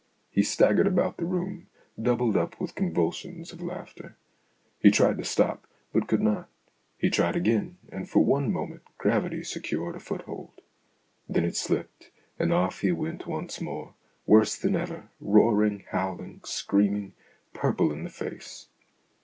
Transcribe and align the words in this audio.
He 0.31 0.41
staggered 0.41 0.87
about 0.87 1.17
the 1.17 1.25
room, 1.27 1.67
doubled 2.01 2.35
up 2.35 2.59
with 2.59 2.73
con 2.73 2.91
vulsions 2.91 3.53
of 3.53 3.61
laughter; 3.61 4.15
he 4.79 4.89
tried 4.89 5.19
to 5.19 5.23
stop, 5.23 5.67
but 5.93 6.07
could 6.07 6.23
not; 6.23 6.49
he 6.97 7.07
tried 7.11 7.35
again, 7.35 7.77
and 7.91 8.09
for 8.09 8.25
one 8.25 8.51
moment 8.51 8.81
gravity 8.97 9.43
secured 9.43 9.95
a 9.95 9.99
foothold; 9.99 10.59
then 11.29 11.45
it 11.45 11.55
slipped 11.55 12.09
and 12.39 12.51
off 12.51 12.79
he 12.81 12.91
went 12.91 13.27
once 13.27 13.61
more, 13.61 13.93
worse 14.25 14.57
than 14.57 14.75
ever, 14.75 15.11
roaring, 15.19 15.83
howling, 15.91 16.41
screaming, 16.45 17.13
purple 17.53 17.91
in 17.91 18.03
the 18.03 18.09
face. 18.09 18.69